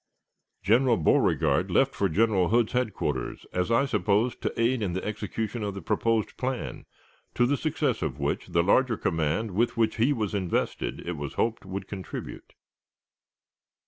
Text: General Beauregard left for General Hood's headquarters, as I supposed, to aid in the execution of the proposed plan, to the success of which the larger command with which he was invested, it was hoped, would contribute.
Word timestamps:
General 0.63 0.97
Beauregard 0.97 1.69
left 1.69 1.93
for 1.93 2.09
General 2.09 2.49
Hood's 2.49 2.71
headquarters, 2.73 3.45
as 3.53 3.69
I 3.69 3.85
supposed, 3.85 4.41
to 4.41 4.59
aid 4.59 4.81
in 4.81 4.93
the 4.93 5.05
execution 5.05 5.61
of 5.61 5.75
the 5.75 5.81
proposed 5.83 6.37
plan, 6.37 6.85
to 7.35 7.45
the 7.45 7.55
success 7.55 8.01
of 8.01 8.17
which 8.17 8.47
the 8.47 8.63
larger 8.63 8.97
command 8.97 9.51
with 9.51 9.77
which 9.77 9.97
he 9.97 10.11
was 10.11 10.33
invested, 10.33 11.07
it 11.07 11.17
was 11.17 11.35
hoped, 11.35 11.67
would 11.67 11.87
contribute. 11.87 12.55